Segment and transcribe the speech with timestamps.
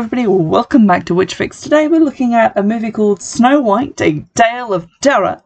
[0.00, 1.60] everybody, welcome back to Witch Fix.
[1.60, 5.42] Today we're looking at a movie called Snow White, A Tale of Terror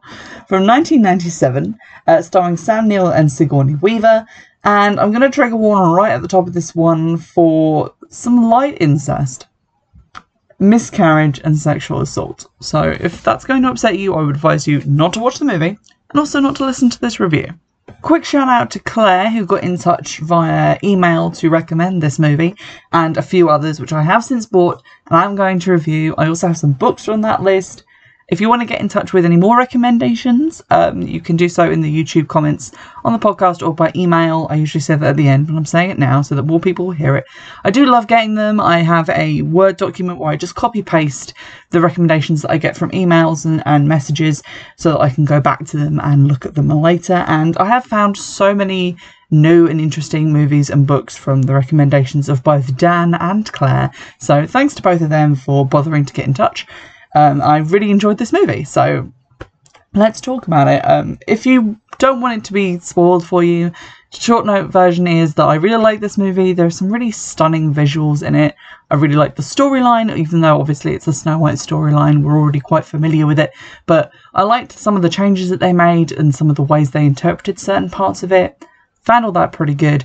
[0.46, 1.76] from 1997,
[2.06, 4.24] uh, starring Sam Neill and Sigourney Weaver.
[4.62, 8.48] And I'm going to trigger warning right at the top of this one for some
[8.48, 9.48] light incest,
[10.60, 12.46] miscarriage, and sexual assault.
[12.60, 15.46] So if that's going to upset you, I would advise you not to watch the
[15.46, 15.76] movie
[16.10, 17.48] and also not to listen to this review.
[18.00, 22.54] Quick shout out to Claire, who got in touch via email to recommend this movie,
[22.92, 26.14] and a few others, which I have since bought and I'm going to review.
[26.16, 27.84] I also have some books on that list.
[28.28, 31.46] If you want to get in touch with any more recommendations, um, you can do
[31.46, 32.72] so in the YouTube comments
[33.04, 34.46] on the podcast or by email.
[34.48, 36.58] I usually say that at the end, but I'm saying it now so that more
[36.58, 37.24] people will hear it.
[37.64, 38.60] I do love getting them.
[38.60, 41.34] I have a Word document where I just copy paste
[41.68, 44.42] the recommendations that I get from emails and, and messages
[44.76, 47.24] so that I can go back to them and look at them later.
[47.26, 48.96] And I have found so many
[49.30, 53.90] new and interesting movies and books from the recommendations of both Dan and Claire.
[54.18, 56.66] So thanks to both of them for bothering to get in touch.
[57.14, 59.12] Um, I really enjoyed this movie, so
[59.94, 60.80] let's talk about it.
[60.80, 63.70] Um, if you don't want it to be spoiled for you,
[64.12, 66.52] short note version is that I really like this movie.
[66.52, 68.54] There are some really stunning visuals in it.
[68.90, 72.22] I really like the storyline, even though obviously it's a Snow White storyline.
[72.22, 73.52] We're already quite familiar with it,
[73.86, 76.90] but I liked some of the changes that they made and some of the ways
[76.90, 78.64] they interpreted certain parts of it.
[79.02, 80.04] Found all that pretty good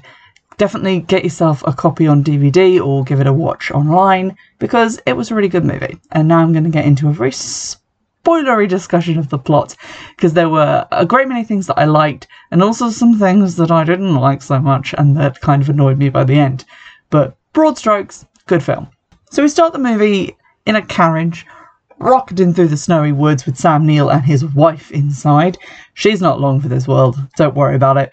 [0.59, 5.13] definitely get yourself a copy on DVD or give it a watch online because it
[5.13, 5.99] was a really good movie.
[6.11, 9.75] And now I'm going to get into a very spoilery discussion of the plot
[10.15, 13.71] because there were a great many things that I liked and also some things that
[13.71, 16.65] I didn't like so much and that kind of annoyed me by the end.
[17.09, 18.89] But broad strokes, good film.
[19.31, 20.35] So we start the movie
[20.65, 21.45] in a carriage
[21.99, 25.57] rocketing through the snowy woods with Sam Neill and his wife inside.
[25.93, 28.11] She's not long for this world, don't worry about it.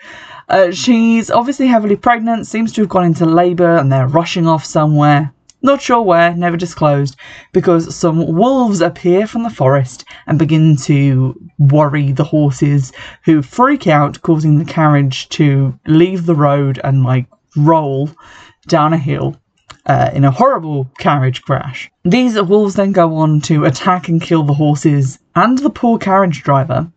[0.49, 4.65] Uh, she's obviously heavily pregnant, seems to have gone into labour, and they're rushing off
[4.65, 5.33] somewhere.
[5.63, 7.17] Not sure where, never disclosed,
[7.53, 12.93] because some wolves appear from the forest and begin to worry the horses,
[13.25, 17.27] who freak out, causing the carriage to leave the road and like
[17.57, 18.11] roll
[18.69, 19.37] down a hill.
[19.87, 21.89] Uh, in a horrible carriage crash.
[22.05, 26.43] These wolves then go on to attack and kill the horses and the poor carriage
[26.43, 26.91] driver,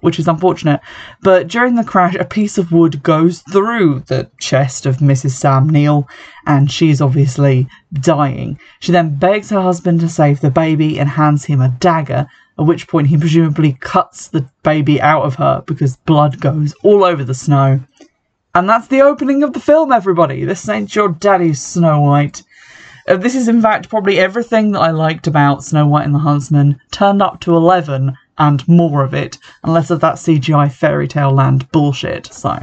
[0.00, 0.80] which is unfortunate.
[1.22, 5.30] But during the crash, a piece of wood goes through the chest of Mrs.
[5.30, 6.08] Sam Neill,
[6.46, 8.58] and she's obviously dying.
[8.80, 12.26] She then begs her husband to save the baby and hands him a dagger,
[12.58, 17.04] at which point he presumably cuts the baby out of her because blood goes all
[17.04, 17.80] over the snow.
[18.54, 20.44] And that's the opening of the film, everybody.
[20.44, 22.42] This ain't your daddy's Snow White.
[23.06, 26.18] Uh, this is, in fact, probably everything that I liked about Snow White and the
[26.18, 31.08] Huntsman turned up to 11 and more of it, and less of that CGI fairy
[31.08, 32.26] tale land bullshit.
[32.32, 32.58] So,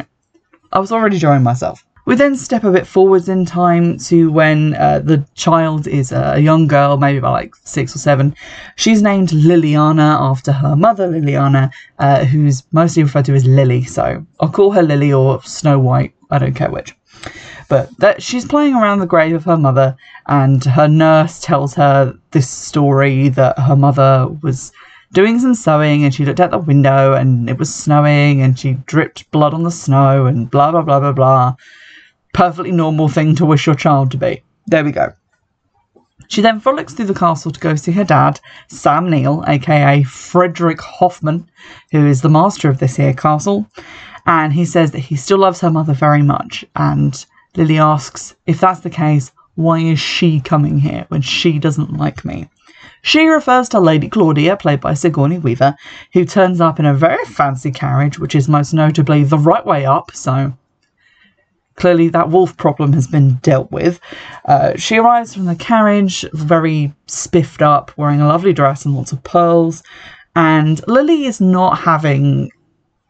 [0.71, 1.84] I was already enjoying myself.
[2.05, 6.39] We then step a bit forwards in time to when uh, the child is a
[6.39, 8.35] young girl, maybe about like six or seven.
[8.75, 13.85] She's named Liliana after her mother, Liliana, uh, who's mostly referred to as Lily.
[13.85, 16.13] So I'll call her Lily or Snow White.
[16.29, 16.95] I don't care which.
[17.69, 22.15] But that she's playing around the grave of her mother, and her nurse tells her
[22.29, 24.71] this story that her mother was
[25.13, 28.73] doing some sewing and she looked out the window and it was snowing and she
[28.85, 31.55] dripped blood on the snow and blah blah blah blah blah.
[32.35, 34.43] Perfectly normal thing to wish your child to be.
[34.67, 35.13] There we go.
[36.27, 40.81] She then frolics through the castle to go see her dad, Sam Neill, aka Frederick
[40.81, 41.49] Hoffman,
[41.93, 43.65] who is the master of this here castle.
[44.25, 46.65] And he says that he still loves her mother very much.
[46.75, 47.25] And
[47.55, 52.25] Lily asks, if that's the case, why is she coming here when she doesn't like
[52.25, 52.49] me?
[53.01, 55.73] She refers to Lady Claudia, played by Sigourney Weaver,
[56.11, 59.85] who turns up in a very fancy carriage, which is most notably the right way
[59.85, 60.51] up, so
[61.75, 63.99] clearly that wolf problem has been dealt with.
[64.45, 69.11] Uh, she arrives from the carriage, very spiffed up, wearing a lovely dress and lots
[69.11, 69.83] of pearls,
[70.35, 72.51] and Lily is not having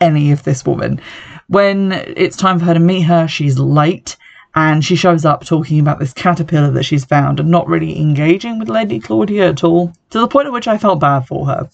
[0.02, 1.00] any of this woman.
[1.48, 4.18] When it's time for her to meet her, she's late
[4.56, 8.58] and she shows up talking about this caterpillar that she's found and not really engaging
[8.58, 11.70] with Lady Claudia at all, to the point at which I felt bad for her.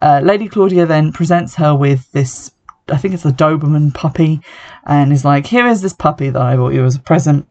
[0.00, 2.52] Uh, Lady Claudia then presents her with this,
[2.88, 4.40] I think it's a Doberman puppy,
[4.86, 7.46] and is like, Here is this puppy that I bought you as a present,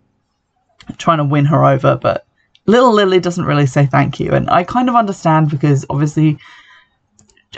[0.97, 2.25] trying to win her over, but
[2.65, 4.31] little Lily doesn't really say thank you.
[4.31, 6.37] And I kind of understand because obviously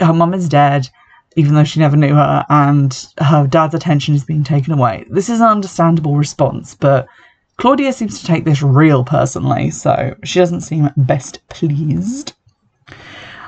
[0.00, 0.88] her mum is dead
[1.36, 5.04] even though she never knew her, and her dad's attention is being taken away.
[5.10, 7.08] This is an understandable response, but
[7.56, 12.33] Claudia seems to take this real personally, so she doesn't seem best pleased.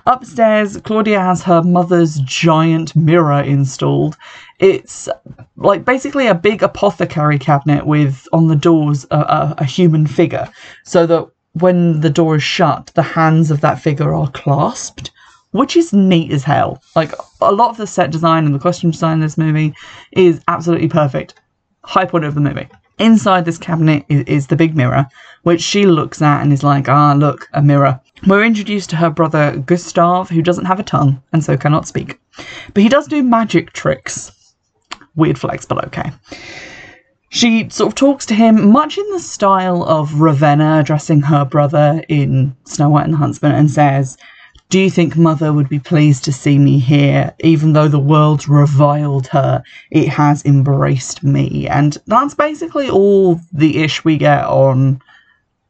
[0.07, 4.17] Upstairs, Claudia has her mother's giant mirror installed.
[4.61, 5.09] It's
[5.57, 10.49] like basically a big apothecary cabinet with on the doors a, a, a human figure,
[10.85, 15.11] so that when the door is shut, the hands of that figure are clasped,
[15.51, 16.83] which is neat as hell.
[16.95, 19.75] Like a lot of the set design and the costume design in this movie
[20.13, 21.35] is absolutely perfect.
[21.83, 22.69] High point of the movie.
[22.99, 25.07] Inside this cabinet is, is the big mirror,
[25.43, 28.01] which she looks at and is like, ah, look, a mirror.
[28.25, 32.19] We're introduced to her brother Gustav, who doesn't have a tongue and so cannot speak.
[32.73, 34.33] But he does do magic tricks.
[35.15, 36.13] Weird flex, but okay.
[37.29, 42.03] She sort of talks to him much in the style of Ravenna addressing her brother
[42.09, 44.17] in Snow White and the Huntsman and says,
[44.71, 47.35] Do you think mother would be pleased to see me here?
[47.41, 51.69] Even though the world's reviled her, it has embraced me.
[51.69, 55.01] And that's basically all the ish we get on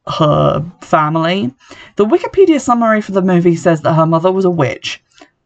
[0.07, 1.53] her family.
[1.95, 5.01] The Wikipedia summary for the movie says that her mother was a witch,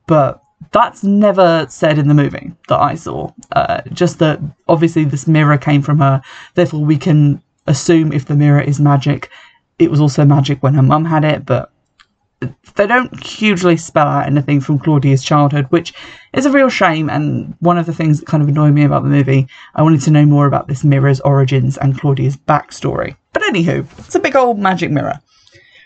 [0.07, 0.41] but
[0.71, 3.31] that's never said in the movie that I saw.
[3.51, 6.21] Uh, just that obviously this mirror came from her,
[6.55, 9.29] therefore we can assume if the mirror is magic,
[9.79, 11.71] it was also magic when her mum had it, but
[12.75, 15.93] they don't hugely spell out anything from Claudia's childhood, which
[16.33, 17.09] is a real shame.
[17.09, 20.01] And one of the things that kind of annoyed me about the movie, I wanted
[20.01, 23.15] to know more about this mirror's origins and Claudia's backstory.
[23.33, 25.19] But anywho, it's a big old magic mirror.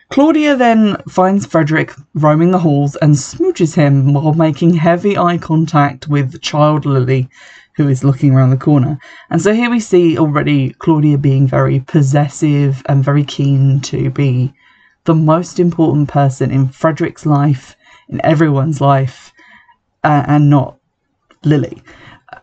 [0.10, 6.08] Claudia then finds Frederick roaming the halls and smooches him while making heavy eye contact
[6.08, 7.30] with child Lily,
[7.76, 8.98] who is looking around the corner.
[9.30, 14.54] And so here we see already Claudia being very possessive and very keen to be
[15.04, 17.76] the most important person in Frederick's life,
[18.10, 19.34] in everyone's life,
[20.04, 20.78] uh, and not
[21.44, 21.82] Lily.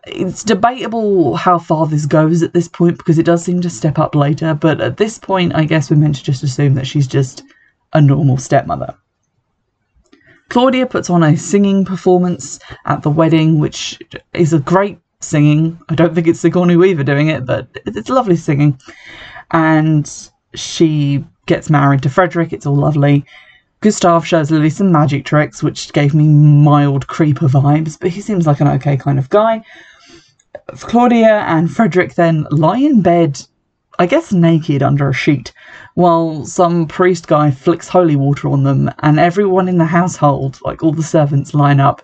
[0.05, 3.97] It's debatable how far this goes at this point because it does seem to step
[3.97, 7.07] up later, but at this point, I guess we're meant to just assume that she's
[7.07, 7.43] just
[7.93, 8.93] a normal stepmother.
[10.49, 13.99] Claudia puts on a singing performance at the wedding, which
[14.33, 15.79] is a great singing.
[15.89, 18.79] I don't think it's Sigourney Weaver doing it, but it's lovely singing.
[19.51, 20.11] And
[20.53, 22.53] she gets married to Frederick.
[22.53, 23.25] It's all lovely.
[23.81, 28.45] Gustav shows Lily some magic tricks, which gave me mild creeper vibes, but he seems
[28.45, 29.63] like an okay kind of guy.
[30.67, 33.41] Claudia and Frederick then lie in bed,
[33.99, 35.53] I guess naked under a sheet,
[35.95, 40.83] while some priest guy flicks holy water on them, and everyone in the household, like
[40.83, 42.01] all the servants, line up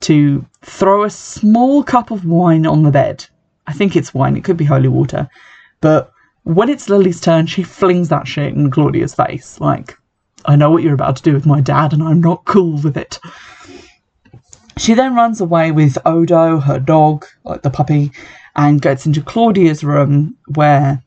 [0.00, 3.24] to throw a small cup of wine on the bed.
[3.66, 5.28] I think it's wine, it could be holy water.
[5.80, 6.12] But
[6.44, 9.60] when it's Lily's turn, she flings that shit in Claudia's face.
[9.60, 9.96] Like,
[10.46, 12.96] I know what you're about to do with my dad, and I'm not cool with
[12.96, 13.20] it.
[14.80, 18.12] She then runs away with Odo, her dog, like the puppy,
[18.56, 21.02] and gets into Claudia's room where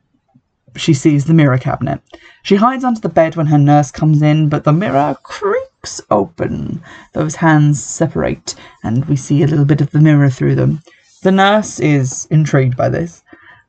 [0.75, 1.99] she sees the mirror cabinet.
[2.43, 6.83] She hides under the bed when her nurse comes in, but the mirror creaks open.
[7.13, 8.53] Those hands separate,
[8.83, 10.83] and we see a little bit of the mirror through them.
[11.23, 13.23] The nurse is intrigued by this,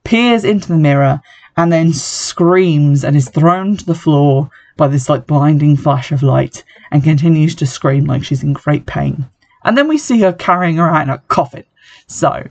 [0.05, 1.23] peers into the mirror,
[1.57, 6.23] and then screams and is thrown to the floor by this like blinding flash of
[6.23, 9.25] light and continues to scream like she's in great pain.
[9.64, 11.64] And then we see her carrying in a coffin.
[12.06, 12.49] So,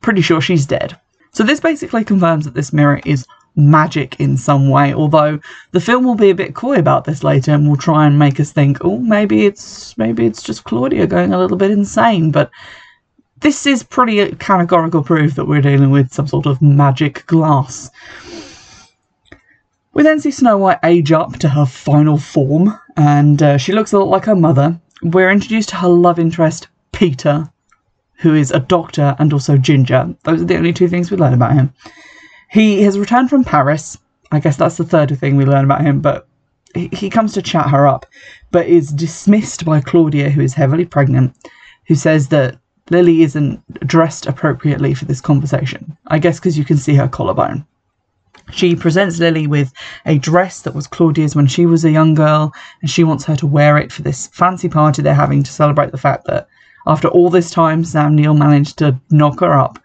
[0.00, 0.98] pretty sure she's dead.
[1.32, 4.92] So this basically confirms that this mirror is magic in some way.
[4.92, 5.38] Although
[5.72, 8.40] the film will be a bit coy about this later and will try and make
[8.40, 12.30] us think, oh, maybe it's maybe it's just Claudia going a little bit insane.
[12.30, 12.50] But
[13.40, 17.90] this is pretty categorical proof that we're dealing with some sort of magic glass.
[19.94, 23.92] We then see Snow White age up to her final form, and uh, she looks
[23.92, 24.80] a lot like her mother.
[25.02, 27.50] We're introduced to her love interest, Peter,
[28.14, 30.14] who is a doctor and also ginger.
[30.22, 31.72] Those are the only two things we learn about him.
[32.50, 33.98] He has returned from Paris.
[34.30, 36.28] I guess that's the third thing we learn about him, but
[36.74, 38.06] he comes to chat her up,
[38.50, 41.34] but is dismissed by Claudia, who is heavily pregnant,
[41.88, 42.58] who says that
[42.90, 45.96] Lily isn't dressed appropriately for this conversation.
[46.06, 47.66] I guess because you can see her collarbone.
[48.52, 49.72] She presents Lily with
[50.06, 53.36] a dress that was Claudia's when she was a young girl, and she wants her
[53.36, 56.48] to wear it for this fancy party they're having to celebrate the fact that
[56.86, 59.78] after all this time, Sam Neill managed to knock her up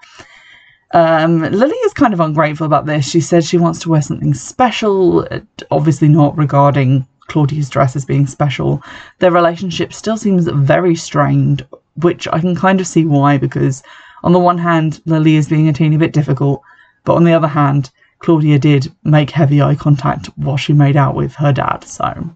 [0.93, 3.09] um, Lily is kind of ungrateful about this.
[3.09, 5.27] She says she wants to wear something special,
[5.69, 8.81] obviously not regarding Claudia's dress as being special.
[9.19, 13.83] Their relationship still seems very strained, which I can kind of see why, because
[14.23, 16.61] on the one hand, Lily is being a teeny bit difficult,
[17.03, 21.15] but on the other hand, Claudia did make heavy eye contact while she made out
[21.15, 22.29] with her dad, so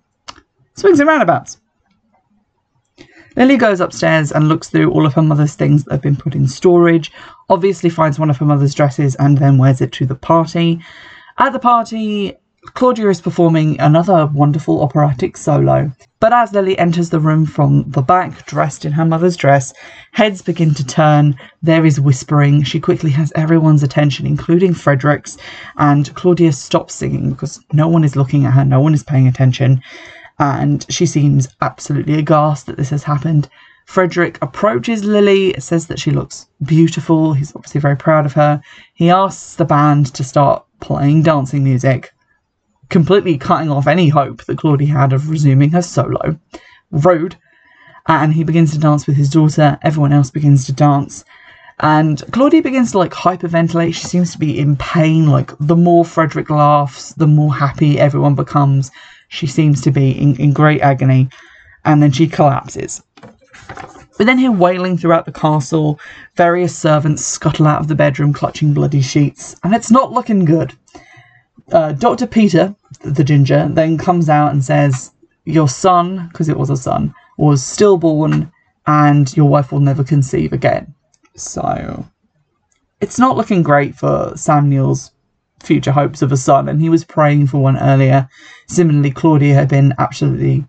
[0.75, 1.59] swings and roundabouts.
[3.35, 6.35] Lily goes upstairs and looks through all of her mother's things that have been put
[6.35, 7.11] in storage,
[7.50, 10.79] obviously finds one of her mother's dresses and then wears it to the party.
[11.38, 12.35] At the party,
[12.75, 15.91] Claudia is performing another wonderful operatic solo.
[16.19, 19.73] But as Lily enters the room from the back, dressed in her mother's dress,
[20.11, 21.35] heads begin to turn.
[21.63, 22.61] There is whispering.
[22.61, 25.39] She quickly has everyone's attention, including Frederick's,
[25.77, 29.27] and Claudia stops singing because no one is looking at her, no one is paying
[29.27, 29.81] attention,
[30.37, 33.49] and she seems absolutely aghast that this has happened.
[33.87, 37.33] Frederick approaches Lily, says that she looks beautiful.
[37.33, 38.61] He's obviously very proud of her.
[38.93, 42.13] He asks the band to start playing dancing music
[42.91, 46.38] completely cutting off any hope that Claudia had of resuming her solo.
[46.91, 47.36] Rude.
[48.07, 49.79] And he begins to dance with his daughter.
[49.81, 51.24] Everyone else begins to dance.
[51.79, 53.95] And Claudia begins to like hyperventilate.
[53.95, 55.27] She seems to be in pain.
[55.27, 58.91] Like the more Frederick laughs, the more happy everyone becomes.
[59.29, 61.29] She seems to be in, in great agony.
[61.86, 63.01] And then she collapses.
[64.19, 66.00] We then hear wailing throughout the castle.
[66.36, 69.55] Various servants scuttle out of the bedroom clutching bloody sheets.
[69.63, 70.74] And it's not looking good.
[71.71, 72.27] Uh, Dr.
[72.27, 75.12] Peter, the ginger, then comes out and says,
[75.46, 78.51] Your son, because it was a son, was stillborn
[78.88, 80.93] and your wife will never conceive again.
[81.36, 82.05] So
[83.00, 85.12] it's not looking great for Sam Neill's
[85.60, 88.27] future hopes of a son, and he was praying for one earlier.
[88.67, 90.65] Similarly, Claudia had been absolutely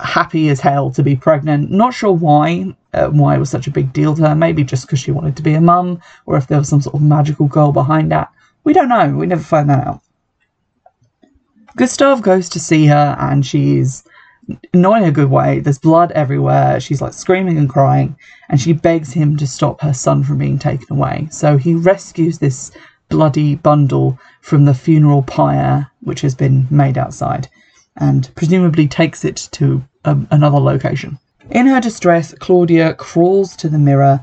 [0.00, 1.70] happy as hell to be pregnant.
[1.70, 4.34] Not sure why, uh, why it was such a big deal to her.
[4.34, 6.94] Maybe just because she wanted to be a mum, or if there was some sort
[6.94, 8.30] of magical goal behind that.
[8.64, 9.14] We don't know.
[9.14, 10.00] We never find that out.
[11.76, 14.04] Gustav goes to see her and she's
[14.72, 15.60] not in a good way.
[15.60, 16.78] There's blood everywhere.
[16.78, 18.16] She's like screaming and crying,
[18.48, 21.28] and she begs him to stop her son from being taken away.
[21.30, 22.70] So he rescues this
[23.08, 27.48] bloody bundle from the funeral pyre, which has been made outside,
[27.96, 31.18] and presumably takes it to um, another location.
[31.50, 34.20] In her distress, Claudia crawls to the mirror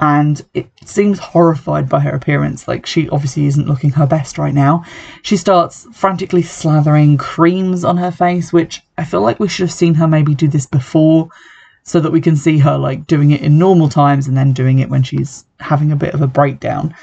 [0.00, 2.68] and it seems horrified by her appearance.
[2.68, 4.84] Like she obviously isn't looking her best right now.
[5.22, 9.72] She starts frantically slathering creams on her face, which I feel like we should have
[9.72, 11.28] seen her maybe do this before
[11.82, 14.78] so that we can see her like doing it in normal times and then doing
[14.78, 16.94] it when she's having a bit of a breakdown.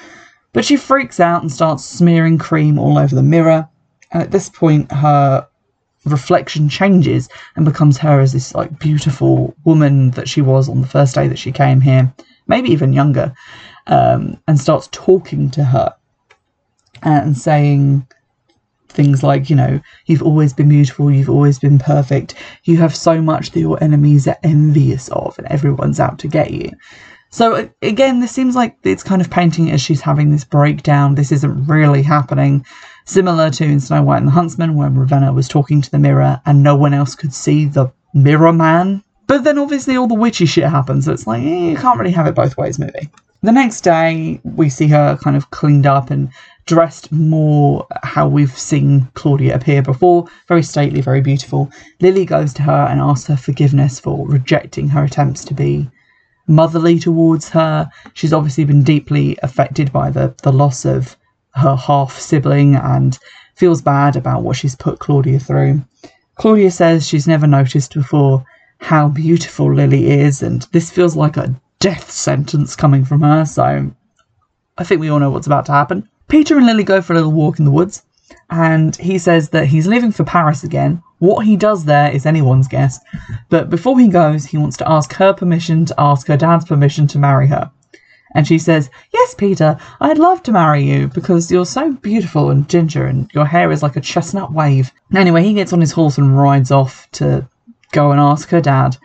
[0.54, 3.68] But she freaks out and starts smearing cream all over the mirror.
[4.12, 5.46] And at this point, her
[6.06, 10.88] reflection changes and becomes her as this like beautiful woman that she was on the
[10.88, 12.14] first day that she came here
[12.48, 13.34] maybe even younger,
[13.88, 15.94] um, and starts talking to her
[17.04, 18.08] and saying
[18.90, 23.22] things like, you know, you've always been beautiful, you've always been perfect, you have so
[23.22, 26.72] much that your enemies are envious of, and everyone's out to get you.
[27.30, 31.16] So again, this seems like it's kind of painting as she's having this breakdown.
[31.16, 32.66] This isn't really happening.
[33.06, 36.42] Similar to in Snow White and the Huntsman, when Ravenna was talking to the mirror
[36.46, 39.04] and no one else could see the mirror man.
[39.28, 42.28] But then obviously all the witchy shit happens, it's like, eh, you can't really have
[42.28, 43.10] it both ways, movie.
[43.42, 46.30] The next day, we see her kind of cleaned up and
[46.66, 50.26] dressed more how we've seen Claudia appear before.
[50.48, 51.70] Very stately, very beautiful.
[52.02, 55.90] Lily goes to her and asks her forgiveness for rejecting her attempts to be
[56.48, 57.90] motherly towards her.
[58.14, 61.16] She's obviously been deeply affected by the, the loss of
[61.54, 63.18] her half sibling and
[63.56, 65.84] feels bad about what she's put Claudia through.
[66.36, 68.44] Claudia says she's never noticed before
[68.80, 73.92] how beautiful Lily is, and this feels like a death sentence coming from her, so
[74.78, 76.10] I think we all know what's about to happen.
[76.28, 78.04] Peter and Lily go for a little walk in the woods,
[78.50, 81.02] and he says that he's leaving for Paris again.
[81.20, 83.00] What he does there is anyone's guess,
[83.50, 87.08] but before he goes, he wants to ask her permission to ask her dad's permission
[87.08, 87.72] to marry her.
[88.36, 92.68] And she says, Yes, Peter, I'd love to marry you because you're so beautiful and
[92.68, 94.92] ginger and your hair is like a chestnut wave.
[95.16, 97.48] Anyway, he gets on his horse and rides off to
[97.96, 98.98] go and ask her dad,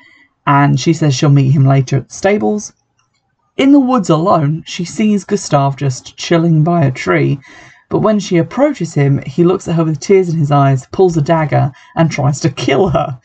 [0.47, 2.73] and she says she'll meet him later at the stables.
[3.57, 7.39] In the woods alone, she sees Gustav just chilling by a tree,
[7.89, 11.17] but when she approaches him, he looks at her with tears in his eyes, pulls
[11.17, 13.21] a dagger, and tries to kill her.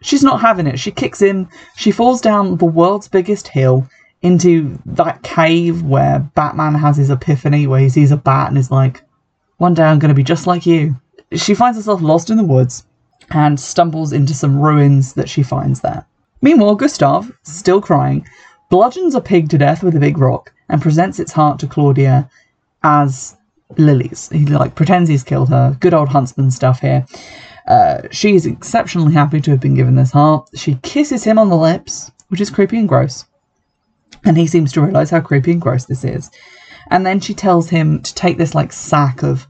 [0.00, 0.78] She's not having it.
[0.78, 3.86] She kicks him, she falls down the world's biggest hill
[4.22, 8.70] into that cave where Batman has his epiphany, where he sees a bat and is
[8.70, 9.02] like,
[9.58, 10.96] One day I'm going to be just like you.
[11.34, 12.84] She finds herself lost in the woods
[13.34, 16.04] and stumbles into some ruins that she finds there.
[16.42, 18.26] Meanwhile, Gustav, still crying,
[18.68, 22.28] bludgeons a pig to death with a big rock and presents its heart to Claudia
[22.82, 23.36] as
[23.78, 24.28] Lily's.
[24.30, 25.76] He like pretends he's killed her.
[25.80, 27.06] Good old huntsman stuff here.
[27.66, 30.48] Uh, she is exceptionally happy to have been given this heart.
[30.54, 33.24] She kisses him on the lips, which is creepy and gross.
[34.24, 36.30] And he seems to realize how creepy and gross this is.
[36.90, 39.46] And then she tells him to take this like sack of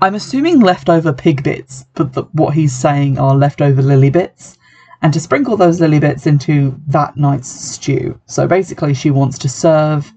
[0.00, 4.56] I'm assuming leftover pig bits, but the, what he's saying are leftover lily bits,
[5.02, 8.20] and to sprinkle those lily bits into that night's stew.
[8.26, 10.12] So basically, she wants to serve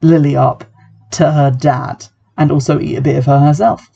[0.00, 0.64] Lily up
[1.12, 2.06] to her dad
[2.38, 3.90] and also eat a bit of her herself.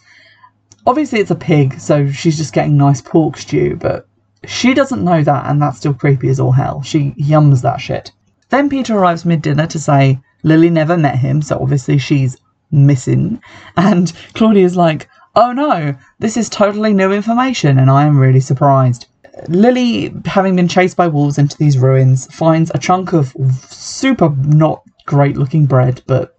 [0.87, 4.07] Obviously, it's a pig, so she's just getting nice pork stew, but
[4.47, 6.83] she doesn't know that, and that's still creepy as all hell.
[6.83, 8.13] She yums that shit.
[8.51, 12.37] Then Peter arrives mid dinner to say Lily never met him, so obviously she's
[12.71, 13.41] missing.
[13.77, 19.07] And Claudia's like, oh no, this is totally new information, and I am really surprised.
[19.49, 23.37] Lily, having been chased by wolves into these ruins, finds a chunk of
[23.69, 26.39] super not great looking bread, but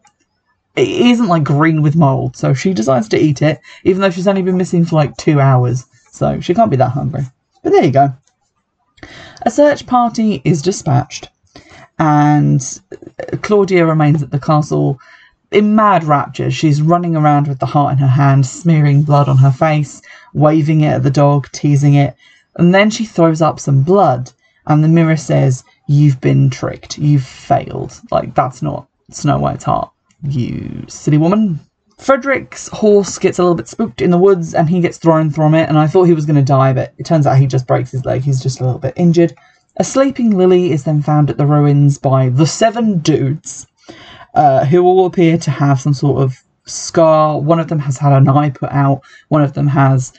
[0.76, 4.28] it isn't like green with mold, so she decides to eat it, even though she's
[4.28, 7.24] only been missing for like two hours, so she can't be that hungry.
[7.64, 8.14] But there you go.
[9.44, 11.30] A search party is dispatched,
[12.00, 12.82] and
[13.44, 15.00] Claudia remains at the castle
[15.52, 16.52] in mad rapture.
[16.52, 20.02] She's running around with the heart in her hand, smearing blood on her face,
[20.34, 22.16] waving it at the dog, teasing it,
[22.58, 24.32] and then she throws up some blood,
[24.66, 26.98] and the mirror says, You've been tricked.
[26.98, 28.00] You've failed.
[28.12, 29.90] Like, that's not Snow White's heart.
[30.24, 31.60] You silly woman.
[31.98, 35.56] Frederick's horse gets a little bit spooked in the woods and he gets thrown from
[35.56, 37.68] it, and I thought he was going to die, but it turns out he just
[37.68, 38.22] breaks his leg.
[38.22, 39.34] He's just a little bit injured.
[39.78, 43.68] A sleeping Lily is then found at the ruins by the seven dudes,
[44.38, 47.40] uh, who all appear to have some sort of scar.
[47.40, 50.14] One of them has had an eye put out, one of them has,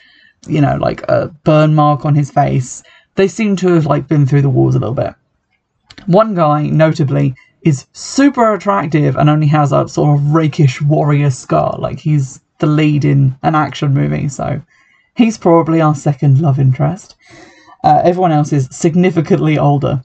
[0.45, 2.83] you know, like a burn mark on his face.
[3.15, 5.13] They seem to have like been through the wars a little bit.
[6.05, 11.77] One guy, notably, is super attractive and only has a sort of rakish warrior scar.
[11.79, 14.61] Like he's the lead in an action movie, so
[15.15, 17.15] he's probably our second love interest.
[17.85, 20.03] Uh, everyone else is significantly older.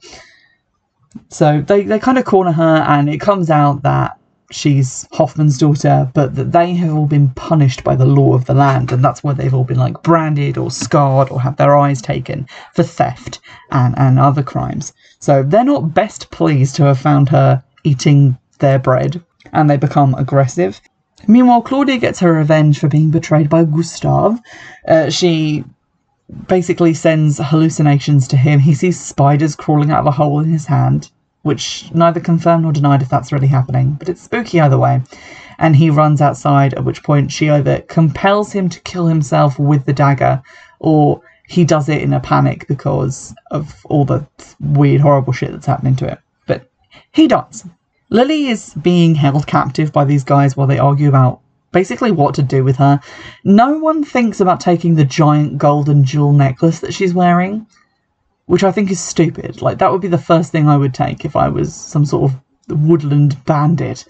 [1.28, 4.18] So they, they kind of corner her, and it comes out that
[4.50, 8.54] she's Hoffman's daughter, but that they have all been punished by the law of the
[8.54, 12.00] land, and that's why they've all been like branded or scarred or have their eyes
[12.02, 13.40] taken for theft
[13.71, 14.92] and, and other crimes.
[15.18, 20.15] So they're not best pleased to have found her eating their bread, and they become
[20.15, 20.80] aggressive.
[21.26, 24.39] Meanwhile, Claudia gets her revenge for being betrayed by Gustav.
[24.86, 25.65] Uh, she
[26.49, 28.58] basically sends hallucinations to him.
[28.58, 31.10] He sees spiders crawling out of a hole in his hand,
[31.43, 35.02] which neither confirmed nor denied if that's really happening, but it's spooky either way.
[35.58, 39.84] And he runs outside, at which point she either compels him to kill himself with
[39.84, 40.43] the dagger,
[40.80, 44.26] or he does it in a panic because of all the
[44.60, 46.19] weird, horrible shit that's happening to it.
[46.47, 46.69] But
[47.13, 47.65] he dies.
[48.10, 51.41] Lily is being held captive by these guys while they argue about
[51.75, 52.99] basically what to do with her.
[53.43, 57.67] No one thinks about taking the giant golden jewel necklace that she's wearing,
[58.47, 59.60] which I think is stupid.
[59.60, 62.30] Like, that would be the first thing I would take if I was some sort
[62.30, 64.06] of woodland bandit.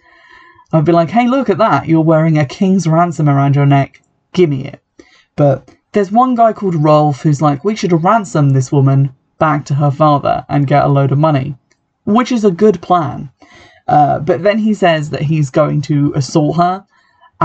[0.72, 1.88] I'd be like, hey, look at that.
[1.88, 4.02] You're wearing a king's ransom around your neck.
[4.34, 4.80] Gimme it.
[5.34, 9.74] But there's one guy called Rolf who's like, we should ransom this woman back to
[9.74, 11.56] her father and get a load of money,
[12.04, 13.30] which is a good plan.
[13.88, 16.84] Uh, but then he says that he's going to assault her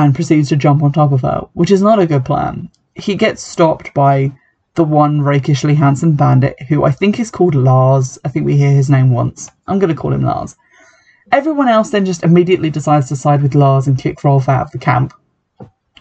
[0.05, 2.69] and proceeds to jump on top of her, which is not a good plan.
[2.95, 4.31] He gets stopped by
[4.75, 8.17] the one rakishly handsome bandit who I think is called Lars.
[8.23, 9.49] I think we hear his name once.
[9.67, 10.55] I'm going to call him Lars.
[11.31, 14.71] Everyone else then just immediately decides to side with Lars and kick Rolf out of
[14.71, 15.13] the camp,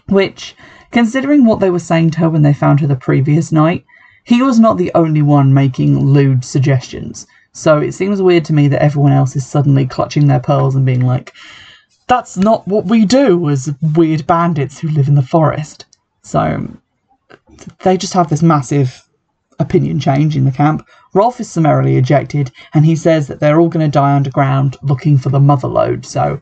[0.07, 0.55] which,
[0.91, 3.85] considering what they were saying to her when they found her the previous night,
[4.23, 7.27] he was not the only one making lewd suggestions.
[7.51, 10.85] So it seems weird to me that everyone else is suddenly clutching their pearls and
[10.85, 11.33] being like,
[12.09, 15.85] that's not what we do as weird bandits who live in the forest.
[16.23, 16.67] So
[17.83, 19.07] they just have this massive
[19.59, 20.85] opinion change in the camp.
[21.13, 25.17] Rolf is summarily ejected, and he says that they're all going to die underground looking
[25.17, 26.05] for the mother lode.
[26.05, 26.41] So,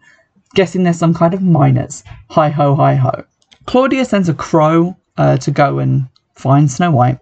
[0.56, 2.04] guessing there's some kind of miners.
[2.30, 3.24] Hi ho, hi ho.
[3.66, 7.20] Claudia sends a crow uh, to go and find Snow White.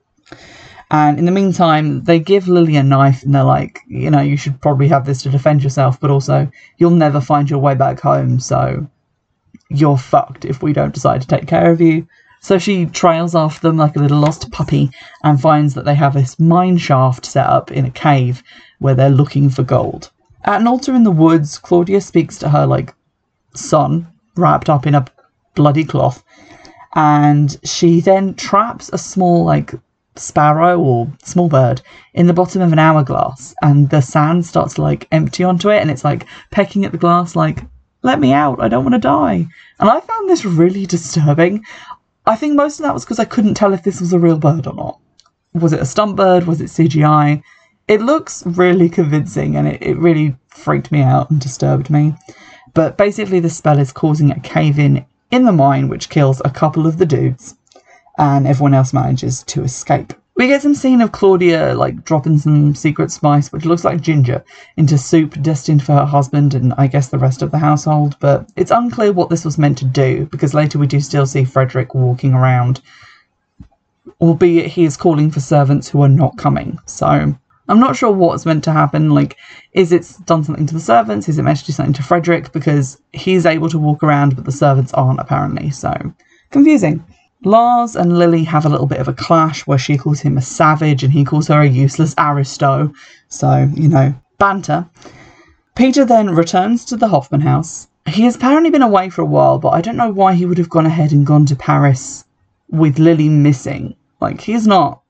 [0.98, 4.38] And in the meantime, they give Lily a knife and they're like, you know, you
[4.38, 8.00] should probably have this to defend yourself, but also you'll never find your way back
[8.00, 8.88] home, so
[9.70, 12.08] you're fucked if we don't decide to take care of you.
[12.40, 14.90] So she trails after them like a little lost puppy
[15.22, 18.42] and finds that they have this mine shaft set up in a cave
[18.80, 20.12] where they're looking for gold.
[20.46, 22.96] At an altar in the woods, Claudia speaks to her like
[23.54, 25.06] son, wrapped up in a
[25.56, 26.24] bloody cloth,
[26.96, 29.74] and she then traps a small like
[30.16, 31.82] sparrow or small bird
[32.14, 35.82] in the bottom of an hourglass and the sand starts to like empty onto it
[35.82, 37.64] and it's like pecking at the glass like
[38.02, 39.46] let me out i don't want to die.
[39.80, 41.66] And i found this really disturbing.
[42.26, 44.38] I think most of that was because i couldn't tell if this was a real
[44.38, 45.00] bird or not.
[45.54, 46.46] Was it a stunt bird?
[46.46, 47.42] Was it cgi
[47.88, 52.16] it looks really convincing and it, it really freaked me out and disturbed me.
[52.74, 56.50] But basically the spell is causing a cave in in the mine which kills a
[56.50, 57.56] couple of the dudes
[58.18, 60.14] and everyone else manages to escape.
[60.38, 64.44] We get some scene of Claudia like dropping some secret spice, which looks like ginger,
[64.76, 68.50] into soup destined for her husband and I guess the rest of the household, but
[68.58, 71.96] it's unclear what this was meant to do because later we do still see Frederick
[71.96, 72.82] walking around,
[74.20, 76.80] albeit he is calling for servants who are not coming.
[76.86, 77.34] So
[77.68, 79.12] I'm not sure what's meant to happen.
[79.12, 79.38] Like,
[79.72, 81.30] is it done something to the servants?
[81.30, 82.52] Is it meant to do something to Frederick?
[82.52, 85.70] Because he's able to walk around, but the servants aren't apparently.
[85.72, 85.94] So
[86.52, 87.04] confusing.
[87.46, 90.42] Lars and Lily have a little bit of a clash where she calls him a
[90.42, 92.92] savage and he calls her a useless aristo.
[93.30, 94.90] So, you know, banter.
[95.76, 97.88] Peter then returns to the Hoffman house.
[98.08, 100.58] He has apparently been away for a while, but I don't know why he would
[100.58, 102.26] have gone ahead and gone to Paris
[102.70, 103.96] with Lily missing.
[104.20, 105.02] Like, he's not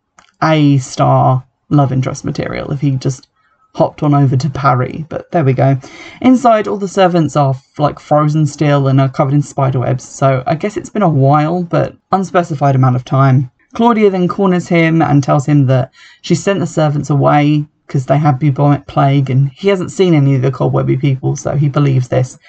[0.44, 3.28] a star love interest material if he just
[3.76, 5.78] hopped on over to Parry, but there we go.
[6.22, 10.44] Inside, all the servants are like frozen still and are covered in spider webs, so
[10.48, 13.52] I guess it's been a while, but unspecified amount of time.
[13.74, 18.18] Claudia then corners him and tells him that she sent the servants away because they
[18.18, 22.08] had bubonic plague and he hasn't seen any of the cobwebby people, so he believes
[22.08, 22.40] this.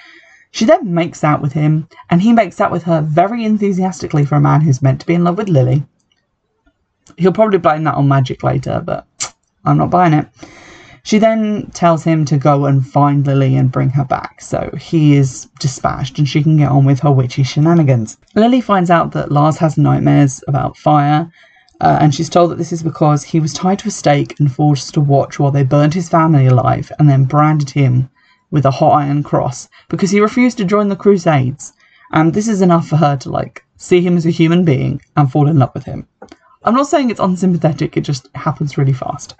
[0.51, 4.35] She then makes out with him, and he makes out with her very enthusiastically for
[4.35, 5.83] a man who's meant to be in love with Lily.
[7.17, 9.05] He'll probably blame that on magic later, but
[9.65, 10.27] I'm not buying it.
[11.07, 15.15] She then tells him to go and find Lily and bring her back, so he
[15.15, 18.17] is dispatched and she can get on with her witchy shenanigans.
[18.35, 21.31] Lily finds out that Lars has nightmares about fire,
[21.79, 24.51] uh, and she's told that this is because he was tied to a stake and
[24.51, 28.09] forced to watch while they burned his family alive and then branded him
[28.51, 31.71] with a hot iron cross because he refused to join the Crusades.
[32.11, 35.31] And this is enough for her to like see him as a human being and
[35.31, 36.05] fall in love with him.
[36.65, 39.35] I'm not saying it's unsympathetic, it just happens really fast.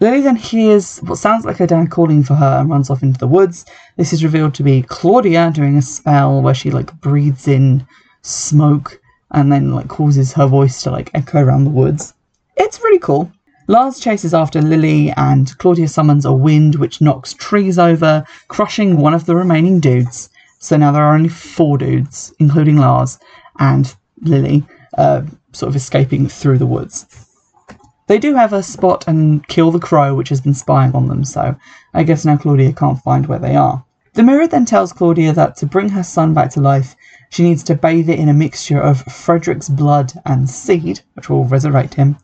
[0.00, 3.18] Lily then hears what sounds like her dad calling for her and runs off into
[3.18, 3.64] the woods.
[3.96, 7.84] This is revealed to be Claudia doing a spell where she like breathes in
[8.22, 9.00] smoke
[9.32, 12.14] and then like causes her voice to like echo around the woods.
[12.56, 13.30] It's really cool.
[13.66, 19.14] Lars chases after Lily and Claudia summons a wind which knocks trees over, crushing one
[19.14, 20.30] of the remaining dudes.
[20.60, 23.18] So now there are only four dudes, including Lars
[23.58, 24.64] and Lily,
[24.96, 27.27] uh, sort of escaping through the woods.
[28.08, 31.24] They do have a spot and kill the crow, which has been spying on them,
[31.24, 31.54] so
[31.92, 33.84] I guess now Claudia can't find where they are.
[34.14, 36.96] The mirror then tells Claudia that to bring her son back to life,
[37.28, 41.44] she needs to bathe it in a mixture of Frederick's blood and seed, which will
[41.44, 42.16] resurrect him.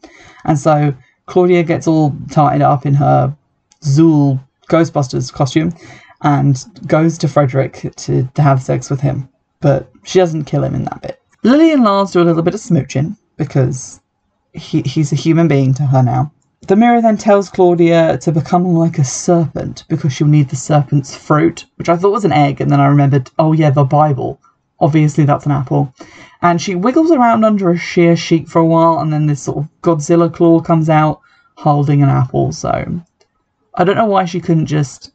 [0.44, 0.94] And so
[1.27, 3.37] Claudia gets all tied up in her
[3.83, 5.75] Zuul Ghostbusters costume
[6.23, 9.29] and goes to Frederick to, to have sex with him.
[9.61, 11.20] But she doesn't kill him in that bit.
[11.42, 14.01] Lily and Lars do a little bit of smooching because
[14.55, 16.33] he, he's a human being to her now.
[16.67, 21.14] The mirror then tells Claudia to become like a serpent because she'll need the serpent's
[21.14, 24.40] fruit, which I thought was an egg, and then I remembered, oh yeah, the Bible.
[24.81, 25.93] Obviously, that's an apple.
[26.40, 29.59] And she wiggles around under a sheer sheet for a while, and then this sort
[29.59, 31.21] of Godzilla claw comes out
[31.57, 32.53] holding an apple.
[32.53, 33.03] So
[33.75, 35.12] I don't know why she couldn't just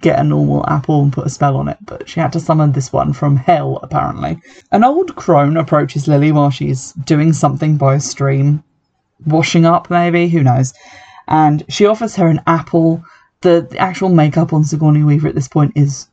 [0.00, 2.72] get a normal apple and put a spell on it, but she had to summon
[2.72, 4.38] this one from hell, apparently.
[4.72, 8.62] An old crone approaches Lily while she's doing something by a stream,
[9.26, 10.74] washing up maybe, who knows.
[11.28, 13.02] And she offers her an apple.
[13.40, 16.08] The, the actual makeup on Sigourney Weaver at this point is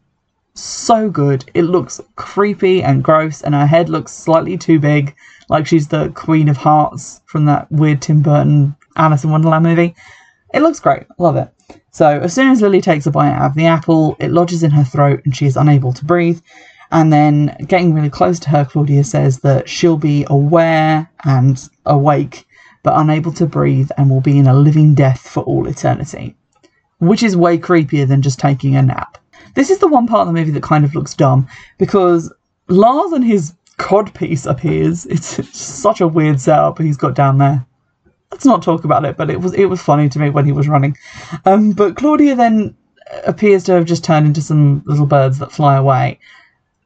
[0.55, 1.45] so good.
[1.53, 5.15] It looks creepy and gross, and her head looks slightly too big,
[5.49, 9.95] like she's the Queen of Hearts from that weird Tim Burton Alice in Wonderland movie.
[10.53, 11.03] It looks great.
[11.17, 11.49] Love it.
[11.93, 14.71] So as soon as Lily takes a bite out of the apple, it lodges in
[14.71, 16.41] her throat and she is unable to breathe.
[16.91, 22.47] And then getting really close to her, Claudia says that she'll be aware and awake,
[22.81, 26.35] but unable to breathe and will be in a living death for all eternity.
[26.97, 29.19] Which is way creepier than just taking a nap.
[29.53, 32.33] This is the one part of the movie that kind of looks dumb because
[32.69, 35.05] Lars and his codpiece appears.
[35.05, 37.67] It's, it's such a weird setup he's got down there
[38.33, 40.51] let's not talk about it, but it was it was funny to me when he
[40.51, 40.97] was running.
[41.45, 42.75] Um, but Claudia then
[43.27, 46.19] appears to have just turned into some little birds that fly away.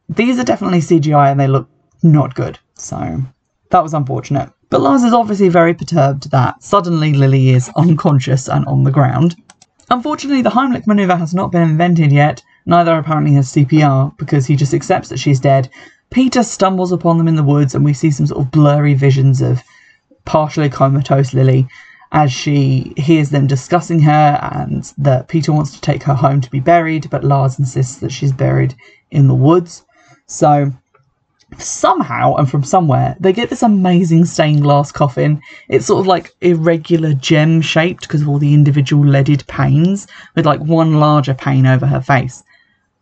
[0.10, 1.70] These are definitely CGI and they look
[2.04, 3.22] not good, so
[3.72, 4.50] that was unfortunate.
[4.70, 9.38] But Lars is obviously very perturbed that suddenly Lily is unconscious and on the ground.
[9.90, 14.58] Unfortunately, the Heimlich maneuver has not been invented yet, neither apparently has CPR, because he
[14.58, 15.70] just accepts that she's dead.
[16.10, 19.42] Peter stumbles upon them in the woods, and we see some sort of blurry visions
[19.42, 19.64] of
[20.28, 21.68] partially comatose Lily
[22.12, 26.52] as she hears them discussing her and that Peter wants to take her home to
[26.52, 28.76] be buried, but Lars insists that she's buried
[29.10, 29.84] in the woods.
[30.28, 30.72] So
[31.58, 35.42] somehow and from somewhere they get this amazing stained glass coffin.
[35.70, 40.46] It's sort of like irregular gem shaped because of all the individual leaded panes with
[40.46, 42.44] like one larger pane over her face.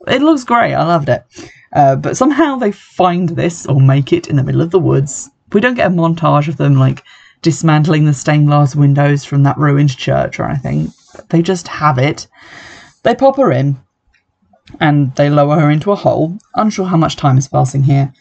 [0.07, 0.75] It looks great.
[0.75, 1.25] I loved it.
[1.73, 5.31] Uh, but somehow they find this or make it in the middle of the woods.
[5.55, 7.01] We don't get a montage of them like
[7.41, 10.91] dismantling the stained glass windows from that ruined church or anything.
[11.29, 12.27] They just have it.
[13.03, 13.79] They pop her in
[14.81, 16.37] and they lower her into a hole.
[16.55, 18.11] Unsure how much time is passing here.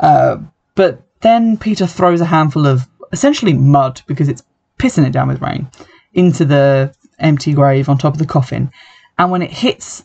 [0.00, 0.38] Uh,
[0.74, 4.42] but then Peter throws a handful of essentially mud because it's
[4.76, 5.70] pissing it down with rain
[6.14, 8.68] into the empty grave on top of the coffin.
[9.16, 10.02] And when it hits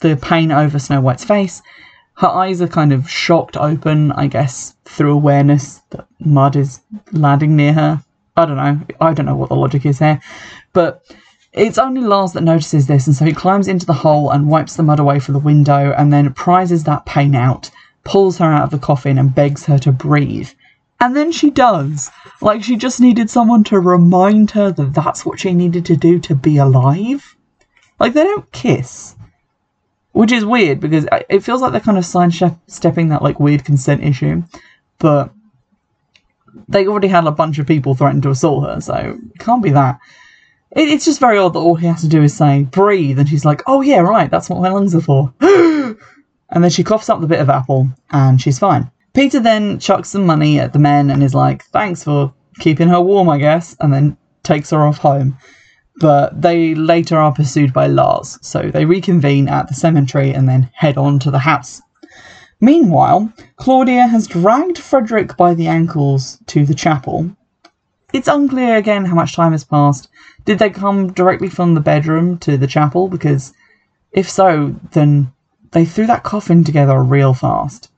[0.00, 1.62] the paint over Snow White's face,
[2.16, 6.80] her eyes are kind of shocked open, I guess, through awareness that mud is
[7.12, 8.04] landing near her.
[8.36, 8.80] I don't know.
[9.00, 10.20] I don't know what the logic is here.
[10.72, 11.02] But
[11.52, 14.76] it's only Lars that notices this, and so he climbs into the hole and wipes
[14.76, 17.70] the mud away from the window and then prizes that pane out,
[18.04, 20.50] pulls her out of the coffin, and begs her to breathe.
[21.00, 22.10] And then she does.
[22.40, 26.18] Like she just needed someone to remind her that that's what she needed to do
[26.20, 27.36] to be alive.
[27.98, 29.16] Like they don't kiss.
[30.14, 34.02] Which is weird because it feels like they're kind of sidestepping that like weird consent
[34.02, 34.42] issue.
[34.98, 35.32] But
[36.68, 39.70] they already had a bunch of people threaten to assault her, so it can't be
[39.70, 39.98] that.
[40.70, 43.28] It, it's just very odd that all he has to do is say, breathe, and
[43.28, 45.34] she's like, oh yeah, right, that's what my lungs are for.
[45.40, 45.96] and
[46.62, 48.90] then she coughs up the bit of apple, and she's fine.
[49.14, 53.00] Peter then chucks some money at the men and is like, thanks for keeping her
[53.00, 55.36] warm, I guess, and then takes her off home.
[56.00, 60.70] But they later are pursued by Lars, so they reconvene at the cemetery and then
[60.72, 61.80] head on to the house.
[62.60, 67.30] Meanwhile, Claudia has dragged Frederick by the ankles to the chapel.
[68.12, 70.08] It's unclear again how much time has passed.
[70.44, 73.08] Did they come directly from the bedroom to the chapel?
[73.08, 73.52] Because
[74.12, 75.32] if so, then
[75.72, 77.90] they threw that coffin together real fast.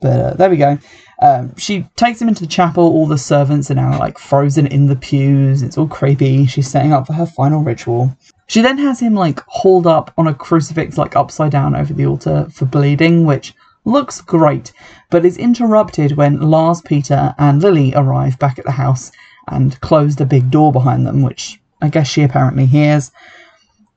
[0.00, 0.78] But uh, there we go.
[1.22, 2.82] Um, she takes him into the chapel.
[2.82, 5.62] All the servants are now like frozen in the pews.
[5.62, 6.46] It's all creepy.
[6.46, 8.16] She's setting up for her final ritual.
[8.48, 12.06] She then has him like hauled up on a crucifix, like upside down over the
[12.06, 13.54] altar for bleeding, which
[13.84, 14.72] looks great,
[15.10, 19.12] but is interrupted when Lars, Peter, and Lily arrive back at the house
[19.48, 23.12] and close the big door behind them, which I guess she apparently hears.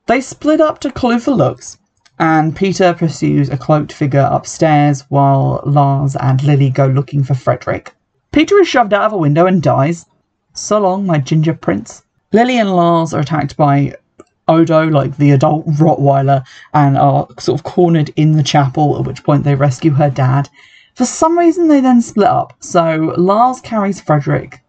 [0.06, 1.78] They split up to clue for looks,
[2.18, 7.94] and Peter pursues a cloaked figure upstairs while Lars and Lily go looking for Frederick.
[8.32, 10.06] Peter is shoved out of a window and dies.
[10.54, 12.02] So long, my ginger prince.
[12.32, 13.94] Lily and Lars are attacked by
[14.48, 19.24] Odo, like the adult Rottweiler, and are sort of cornered in the chapel, at which
[19.24, 20.48] point they rescue her dad.
[20.94, 22.54] For some reason, they then split up.
[22.60, 24.62] So Lars carries Frederick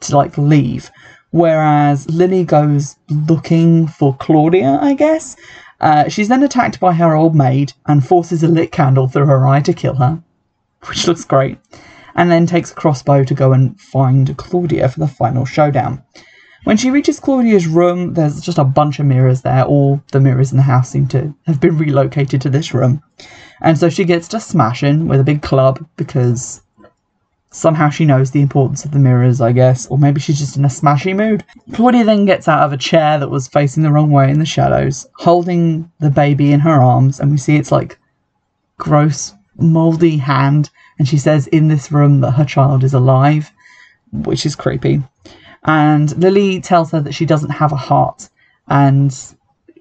[0.00, 0.90] to like leave,
[1.30, 5.36] whereas Lily goes looking for Claudia, I guess.
[5.84, 9.46] Uh, she's then attacked by her old maid and forces a lit candle through her
[9.46, 10.22] eye to kill her,
[10.86, 11.58] which looks great,
[12.14, 16.02] and then takes a crossbow to go and find Claudia for the final showdown.
[16.64, 19.64] When she reaches Claudia's room, there's just a bunch of mirrors there.
[19.64, 23.02] All the mirrors in the house seem to have been relocated to this room.
[23.60, 26.62] And so she gets to smashing with a big club because
[27.54, 30.64] Somehow she knows the importance of the mirrors, I guess, or maybe she's just in
[30.64, 31.44] a smashy mood.
[31.72, 34.44] Claudia then gets out of a chair that was facing the wrong way in the
[34.44, 37.96] shadows, holding the baby in her arms, and we see its like
[38.76, 43.52] gross, mouldy hand, and she says in this room that her child is alive,
[44.10, 45.00] which is creepy.
[45.62, 48.30] And Lily tells her that she doesn't have a heart,
[48.66, 49.16] and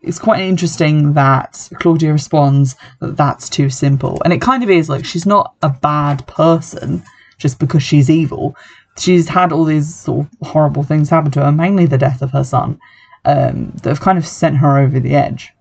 [0.03, 4.21] it's quite interesting that Claudia responds that that's too simple.
[4.23, 7.01] And it kind of is like she's not a bad person
[7.43, 8.56] just because she's evil.
[8.97, 12.32] She's had all these sort of horrible things happen to her, mainly the death of
[12.32, 12.79] her son,
[13.25, 15.51] um, that have kind of sent her over the edge.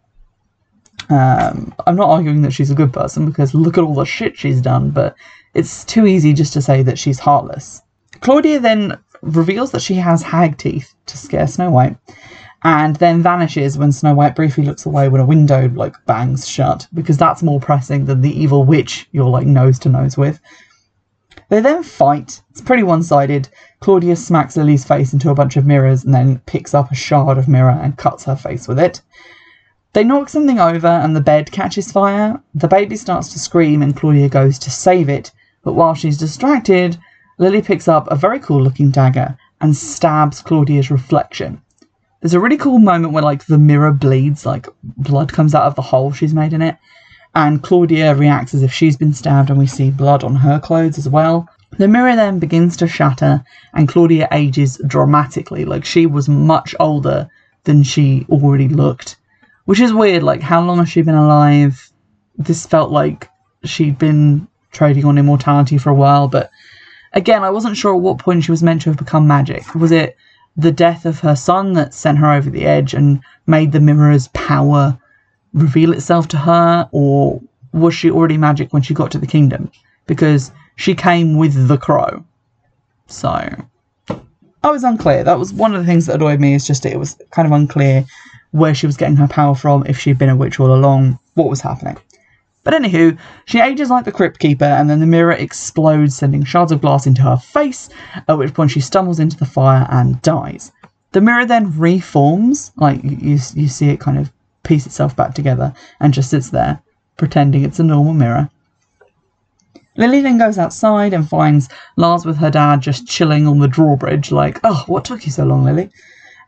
[1.11, 4.39] Um, I'm not arguing that she's a good person because look at all the shit
[4.39, 5.17] she's done, but
[5.55, 7.83] it's too easy just to say that she's heartless.
[8.21, 11.97] Claudia then reveals that she has hag teeth to scare Snow White,
[12.63, 16.87] and then vanishes when Snow White briefly looks away when a window like bangs shut
[16.95, 20.41] because that's more pressing than the evil witch you're like nose to nose with.
[21.53, 22.41] They then fight.
[22.51, 23.51] It's pretty one sided.
[23.81, 27.37] Claudia smacks Lily's face into a bunch of mirrors and then picks up a shard
[27.37, 29.03] of mirror and cuts her face with it.
[29.93, 32.41] They knock something over and the bed catches fire.
[32.55, 35.31] The baby starts to scream and Claudia goes to save it,
[35.63, 36.97] but while she's distracted,
[37.37, 41.61] Lily picks up a very cool looking dagger and stabs Claudia's reflection.
[42.23, 45.75] There's a really cool moment where like the mirror bleeds, like blood comes out of
[45.75, 46.79] the hole she's made in it,
[47.35, 50.99] and Claudia reacts as if she's been stabbed, and we see blood on her clothes
[50.99, 51.49] as well.
[51.79, 53.43] The mirror then begins to shatter,
[53.73, 55.65] and Claudia ages dramatically.
[55.65, 57.29] Like she was much older
[57.65, 59.17] than she already looked,
[59.65, 60.23] which is weird.
[60.23, 61.91] Like, how long has she been alive?
[62.37, 63.31] This felt like
[63.65, 66.51] she'd been trading on immortality for a while, but
[67.13, 69.75] again, I wasn't sure at what point she was meant to have become magic.
[69.75, 70.17] Was it
[70.57, 74.29] the death of her son that sent her over the edge and made the mirror's
[74.29, 74.99] power
[75.55, 77.41] reveal itself to her, or
[77.73, 79.71] was she already magic when she got to the kingdom?
[80.07, 82.25] Because she came with the crow.
[83.07, 83.49] So,
[84.65, 85.25] I was unclear.
[85.25, 86.55] That was one of the things that annoyed me.
[86.55, 88.05] Is just it was kind of unclear
[88.53, 91.49] where she was getting her power from, if she'd been a witch all along, what
[91.49, 91.97] was happening.
[92.65, 96.71] But anywho, she ages like the Crypt Keeper, and then the mirror explodes, sending shards
[96.71, 97.89] of glass into her face,
[98.29, 100.71] at which point she stumbles into the fire and dies.
[101.11, 104.31] The mirror then reforms, like you, you see it kind of
[104.63, 106.81] piece itself back together, and just sits there,
[107.17, 108.51] pretending it's a normal mirror.
[109.97, 114.33] Lily then goes outside and finds Lars with her dad just chilling on the drawbridge,
[114.33, 115.91] like, oh, what took you so long, Lily?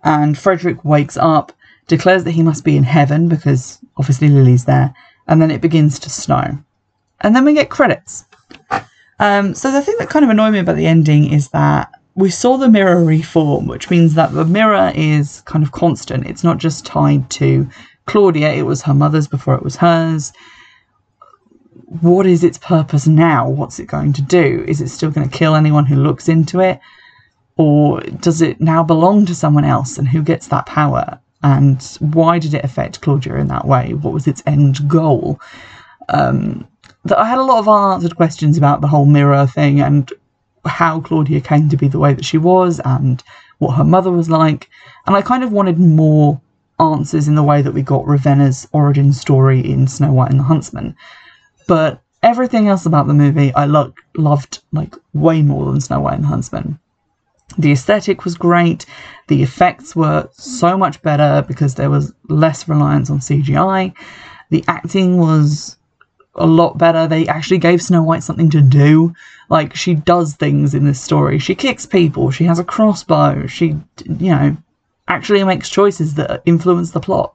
[0.03, 1.53] And Frederick wakes up,
[1.87, 4.95] declares that he must be in heaven because obviously Lily's there,
[5.27, 6.59] and then it begins to snow.
[7.21, 8.25] And then we get credits.
[9.19, 12.31] Um, so the thing that kind of annoyed me about the ending is that we
[12.31, 16.27] saw the mirror reform, which means that the mirror is kind of constant.
[16.27, 17.69] It's not just tied to
[18.07, 20.33] Claudia, it was her mother's before it was hers.
[22.01, 23.49] What is its purpose now?
[23.49, 24.65] What's it going to do?
[24.67, 26.81] Is it still going to kill anyone who looks into it?
[27.57, 29.97] Or does it now belong to someone else?
[29.97, 31.21] And who gets that power?
[31.45, 33.93] and why did it affect Claudia in that way?
[33.93, 35.39] What was its end goal?
[36.09, 36.67] Um,
[37.05, 40.11] that I had a lot of unanswered questions about the whole mirror thing and
[40.65, 43.23] how Claudia came to be the way that she was and
[43.59, 44.71] what her mother was like.
[45.07, 46.41] And I kind of wanted more
[46.81, 50.45] answers in the way that we got Ravenna's origin story in Snow White and the
[50.45, 50.97] Huntsman.
[51.67, 56.15] But everything else about the movie I lo- loved like way more than Snow White
[56.15, 56.79] and the Huntsman.
[57.59, 58.87] The aesthetic was great.
[59.29, 63.93] The effects were so much better because there was less reliance on CGI.
[64.51, 65.77] The acting was
[66.35, 67.07] a lot better.
[67.07, 69.15] They actually gave Snow White something to do.
[69.51, 71.39] Like, she does things in this story.
[71.39, 74.57] She kicks people, she has a crossbow, she, you know,
[75.09, 77.35] actually makes choices that influence the plot.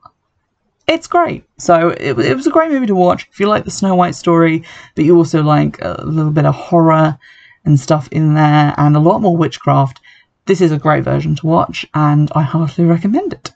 [0.88, 1.44] It's great.
[1.58, 3.28] So, it, it was a great movie to watch.
[3.32, 4.64] If you like the Snow White story,
[4.96, 7.18] but you also like a little bit of horror
[7.66, 10.00] and stuff in there and a lot more witchcraft,
[10.46, 13.52] this is a great version to watch and I heartily recommend it.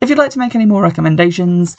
[0.00, 1.76] If you'd like to make any more recommendations,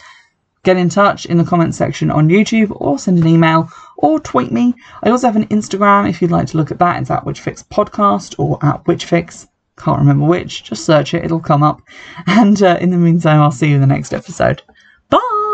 [0.64, 4.52] get in touch in the comments section on YouTube or send an email or tweet
[4.52, 4.74] me.
[5.04, 7.02] I also have an Instagram if you'd like to look at that.
[7.02, 9.48] It's at Witchfix Podcast or at Witchfix.
[9.78, 10.64] Can't remember which.
[10.64, 11.82] Just search it, it'll come up.
[12.28, 14.62] And uh, in the meantime, I'll see you in the next episode.
[15.10, 15.45] Bye!